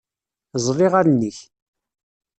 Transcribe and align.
Ẓẓel 0.59 0.79
iɣallen-ik. 0.85 1.37